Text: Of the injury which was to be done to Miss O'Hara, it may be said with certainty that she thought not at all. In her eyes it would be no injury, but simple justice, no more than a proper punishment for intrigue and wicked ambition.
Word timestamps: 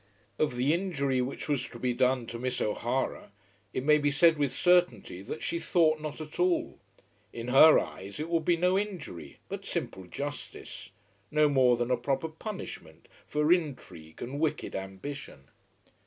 Of 0.39 0.55
the 0.55 0.73
injury 0.73 1.21
which 1.21 1.47
was 1.47 1.69
to 1.69 1.77
be 1.77 1.93
done 1.93 2.25
to 2.25 2.39
Miss 2.39 2.59
O'Hara, 2.59 3.31
it 3.71 3.83
may 3.83 3.99
be 3.99 4.09
said 4.09 4.35
with 4.39 4.51
certainty 4.51 5.21
that 5.21 5.43
she 5.43 5.59
thought 5.59 6.01
not 6.01 6.19
at 6.19 6.39
all. 6.39 6.79
In 7.31 7.49
her 7.49 7.77
eyes 7.77 8.19
it 8.19 8.27
would 8.27 8.43
be 8.43 8.57
no 8.57 8.79
injury, 8.79 9.37
but 9.47 9.63
simple 9.63 10.05
justice, 10.07 10.89
no 11.29 11.47
more 11.47 11.77
than 11.77 11.91
a 11.91 11.97
proper 11.97 12.29
punishment 12.29 13.07
for 13.27 13.53
intrigue 13.53 14.23
and 14.23 14.39
wicked 14.39 14.73
ambition. 14.73 15.49